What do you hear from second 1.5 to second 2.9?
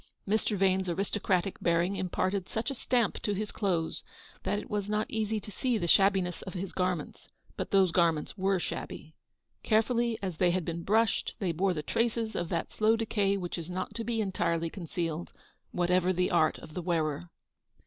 bearing imparted such a